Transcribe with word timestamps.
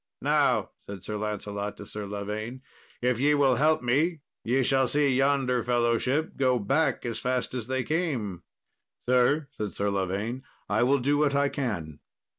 "Now," 0.23 0.71
said 0.87 1.03
Sir 1.03 1.15
Lancelot 1.17 1.77
to 1.77 1.85
Sir 1.85 2.07
Lavaine, 2.07 2.63
"if 3.03 3.19
ye 3.19 3.35
will 3.35 3.57
help 3.57 3.83
me, 3.83 4.21
ye 4.43 4.63
shall 4.63 4.87
see 4.87 5.13
yonder 5.15 5.63
fellowship 5.63 6.37
go 6.37 6.57
back 6.57 7.05
as 7.05 7.19
fast 7.19 7.53
as 7.53 7.67
they 7.67 7.83
came." 7.83 8.41
"Sir," 9.07 9.47
said 9.51 9.75
Sir 9.75 9.91
Lavaine, 9.91 10.41
"I 10.67 10.81
will 10.81 10.97
do 10.97 11.19
what 11.19 11.35
I 11.35 11.49
can." 11.49 11.99